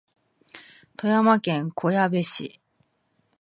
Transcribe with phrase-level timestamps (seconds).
[0.97, 2.59] 富山県小矢部市